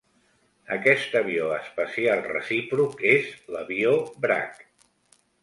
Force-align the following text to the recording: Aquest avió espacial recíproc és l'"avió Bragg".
Aquest 0.75 1.17
avió 1.19 1.49
espacial 1.57 2.23
recíproc 2.29 3.05
és 3.13 3.29
l'"avió 3.53 3.93
Bragg". 4.27 4.67